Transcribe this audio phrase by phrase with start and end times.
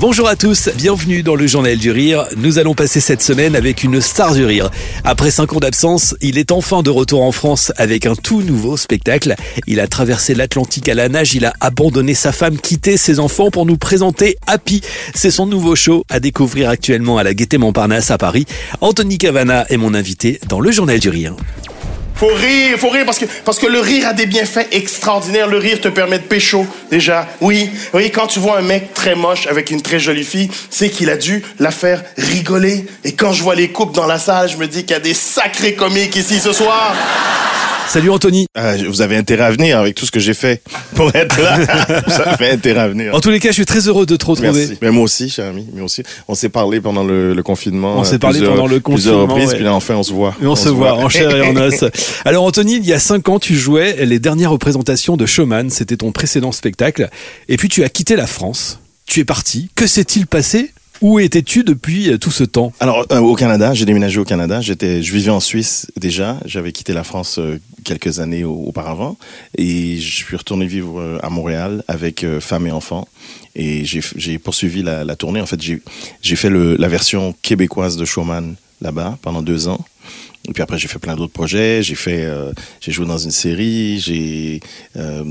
[0.00, 2.24] Bonjour à tous, bienvenue dans le Journal du Rire.
[2.36, 4.70] Nous allons passer cette semaine avec une star du rire.
[5.02, 8.76] Après 5 ans d'absence, il est enfin de retour en France avec un tout nouveau
[8.76, 9.34] spectacle.
[9.66, 13.50] Il a traversé l'Atlantique à la nage, il a abandonné sa femme, quitté ses enfants
[13.50, 14.82] pour nous présenter Happy.
[15.16, 18.46] C'est son nouveau show à découvrir actuellement à la Gaîté Montparnasse à Paris.
[18.80, 21.34] Anthony Cavana est mon invité dans le Journal du Rire.
[22.18, 25.46] Faut rire, faut rire parce que, parce que le rire a des bienfaits extraordinaires.
[25.46, 27.28] Le rire te permet de pécho, déjà.
[27.40, 30.90] Oui, oui, quand tu vois un mec très moche avec une très jolie fille, c'est
[30.90, 32.86] qu'il a dû la faire rigoler.
[33.04, 35.00] Et quand je vois les couples dans la salle, je me dis qu'il y a
[35.00, 36.92] des sacrés comiques ici ce soir.
[37.88, 38.46] Salut Anthony.
[38.54, 40.62] Ah, vous avez intérêt à venir avec tout ce que j'ai fait
[40.94, 42.02] pour être là.
[42.06, 43.14] vous avez intérêt à venir.
[43.14, 44.52] En tous les cas, je suis très heureux de te retrouver.
[44.52, 44.78] Merci.
[44.82, 45.66] Mais moi aussi, cher ami.
[45.72, 47.96] Mais aussi, on s'est parlé pendant le, le confinement.
[47.96, 49.54] On s'est parlé plusieurs- pendant le Plusieurs confinement, reprises, ouais.
[49.56, 50.34] puis là, enfin, on se voit.
[50.42, 51.84] Et on, se voit en chair et en os.
[52.26, 55.70] Alors Anthony, il y a 5 ans, tu jouais les dernières représentations de Showman.
[55.70, 57.08] C'était ton précédent spectacle.
[57.48, 58.80] Et puis tu as quitté la France.
[59.06, 59.70] Tu es parti.
[59.74, 62.72] Que s'est-il passé Où étais-tu depuis euh, tout ce temps?
[62.80, 64.60] Alors, euh, au Canada, j'ai déménagé au Canada.
[64.60, 66.38] J'étais, je vivais en Suisse déjà.
[66.44, 69.16] J'avais quitté la France euh, quelques années au- auparavant.
[69.56, 73.06] Et je suis retourné vivre à Montréal avec femme et enfants.
[73.54, 75.40] Et j'ai, poursuivi la, tournée.
[75.40, 79.84] En fait, j'ai, fait la version québécoise de Showman là-bas pendant deux ans.
[80.48, 81.82] Et puis après, j'ai fait plein d'autres projets.
[81.82, 84.00] J'ai fait, euh, j'ai joué dans une série.
[84.00, 84.60] J'ai,
[84.96, 85.22] euh,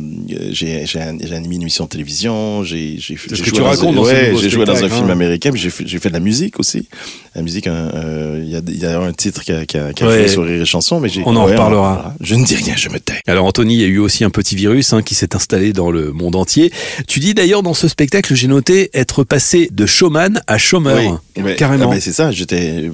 [0.51, 2.63] j'ai, j'ai, animé une émission de télévision.
[2.63, 5.13] J'ai, j'ai, ce que joué tu racontes dans ouais, j'ai joué dans un film hein.
[5.13, 5.51] américain.
[5.55, 6.87] J'ai fait, j'ai fait de la musique aussi.
[7.35, 9.77] La musique, hein, euh, il y, a, il y a un titre qui a, qui
[9.77, 10.23] a, qui a Ouais.
[10.23, 11.23] fait sur Rire et Chanson, mais j'ai.
[11.25, 12.13] On en ouais, reparlera.
[12.21, 13.19] Je ne dis rien, je me tais.
[13.25, 15.91] Alors Anthony, il y a eu aussi un petit virus hein, qui s'est installé dans
[15.91, 16.71] le monde entier.
[17.07, 21.21] Tu dis d'ailleurs dans ce spectacle, j'ai noté être passé de showman à chômeur.
[21.57, 21.89] Carrément.
[21.89, 22.31] ah ben, c'est ça.
[22.31, 22.89] J'étais,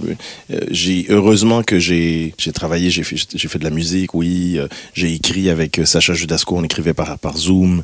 [0.51, 4.55] euh, j'ai heureusement que j'ai j'ai travaillé, j'ai fait de la musique, oui.
[4.57, 7.83] euh, j'ai écrit avec euh, Sacha Judasco, on écrivait par Zoom.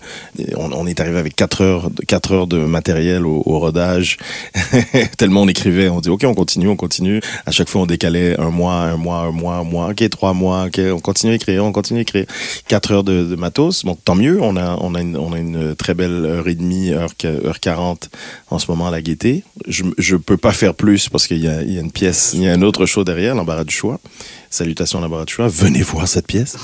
[0.55, 4.17] On, est arrivé avec quatre heures de- matériel au, rodage.
[5.17, 7.21] Tellement on écrivait, on dit ok, on continue, on continue.
[7.45, 9.89] À chaque fois, on décalait un mois, un mois, un mois, un mois.
[9.89, 10.65] Ok, trois mois.
[10.65, 12.25] Ok, on continue à écrire, on continue à écrire.
[12.67, 13.83] Quatre heures de, matos.
[13.83, 14.39] Bon, tant mieux.
[14.41, 18.09] On a une, très belle heure et demie, heure heure quarante
[18.49, 19.43] en ce moment à la gaieté.
[19.67, 22.47] Je, je peux pas faire plus parce qu'il y y a une pièce, il y
[22.47, 23.99] a un autre show derrière, l'embarras du choix.
[24.49, 25.47] Salutations choix.
[25.47, 26.57] Venez voir cette pièce.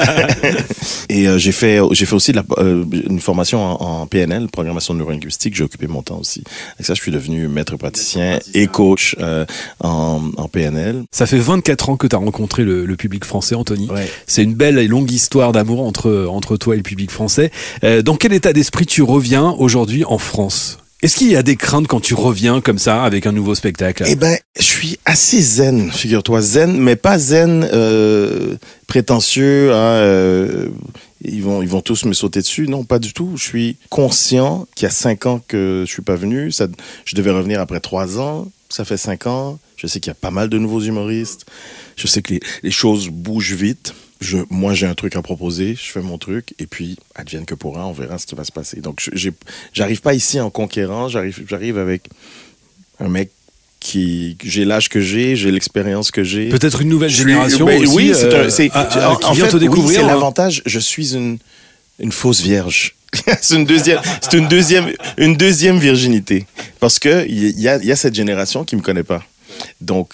[1.08, 4.48] et euh, j'ai fait, j'ai fait aussi de la, euh, une formation en, en PNL,
[4.48, 5.56] programmation neurolinguistique.
[5.56, 6.44] J'ai occupé mon temps aussi.
[6.74, 9.44] Avec ça, je suis devenu maître praticien et coach euh,
[9.80, 11.02] en, en PNL.
[11.10, 13.88] Ça fait 24 ans que tu as rencontré le, le public français, Anthony.
[13.90, 14.08] Ouais.
[14.26, 17.50] C'est une belle et longue histoire d'amour entre, entre toi et le public français.
[17.82, 20.79] Euh, dans quel état d'esprit tu reviens aujourd'hui en France?
[21.02, 24.04] Est-ce qu'il y a des craintes quand tu reviens comme ça avec un nouveau spectacle?
[24.06, 28.56] Eh ben, je suis assez zen, figure-toi, zen, mais pas zen euh,
[28.86, 29.72] prétentieux.
[29.72, 30.68] Hein, euh,
[31.24, 32.68] ils vont, ils vont tous me sauter dessus.
[32.68, 33.32] Non, pas du tout.
[33.36, 36.52] Je suis conscient qu'il y a cinq ans que je suis pas venu.
[36.52, 36.66] Ça,
[37.06, 38.48] je devais revenir après trois ans.
[38.68, 39.58] Ça fait cinq ans.
[39.76, 41.46] Je sais qu'il y a pas mal de nouveaux humoristes.
[41.96, 43.94] Je sais que les, les choses bougent vite.
[44.20, 45.74] Je, moi, j'ai un truc à proposer.
[45.74, 46.54] Je fais mon truc.
[46.58, 48.80] Et puis, advienne que pourra, on verra ce qui va se passer.
[48.80, 49.08] Donc,
[49.72, 51.08] j'arrive pas ici en conquérant.
[51.08, 52.08] J'arrive, avec
[52.98, 53.30] un mec
[53.80, 56.50] qui j'ai l'âge que j'ai, j'ai l'expérience que j'ai.
[56.50, 59.24] Peut-être une nouvelle Je suis- génération ben aussi, oui, c'est euh, un- c'est- en- qui
[59.26, 60.06] en vient fait, te oui, hein.
[60.06, 60.62] l'avantage.
[60.66, 61.38] Je suis une
[61.98, 62.94] une fausse vierge.
[63.40, 66.44] c'est une deuxième, c'est une deuxième, une deuxième virginité
[66.78, 69.24] parce que il y a, il y a cette génération qui me connaît pas.
[69.80, 70.10] Donc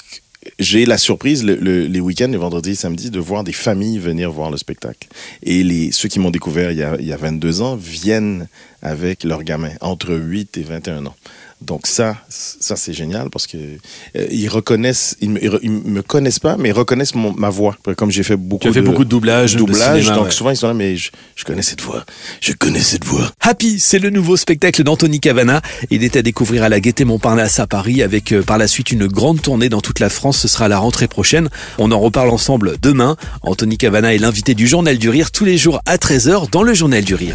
[0.58, 3.98] j'ai la surprise le- le- les week-ends, les vendredis et samedis, de voir des familles
[3.98, 5.08] venir voir le spectacle.
[5.42, 8.48] Et les, ceux qui m'ont découvert il y, a, il y a 22 ans viennent
[8.82, 11.14] avec leurs gamins, entre 8 et 21 ans.
[11.62, 16.56] Donc ça, ça c'est génial parce que euh, ils reconnaissent, ils me, ils connaissent pas,
[16.58, 17.76] mais ils reconnaissent mon- ma voix.
[17.96, 20.26] Comme j'ai fait beaucoup Tu as fait de beaucoup de doublage, de doublage, cinéma, donc
[20.26, 20.30] ouais.
[20.32, 22.04] souvent ils sont là, mais je, je connais cette voix,
[22.42, 23.32] je connais cette voix.
[23.40, 25.62] Happy, c'est le nouveau spectacle d'Anthony Cavana.
[25.90, 28.90] Il est à découvrir à la Gaîté Montparnasse à Paris avec euh, par la suite
[28.92, 30.38] une grande tournée dans toute la France.
[30.38, 31.48] Ce sera à la rentrée prochaine.
[31.78, 33.16] On en reparle ensemble demain.
[33.42, 36.74] Anthony Cavana est l'invité du Journal du Rire tous les jours à 13h dans le
[36.74, 37.34] Journal du Rire.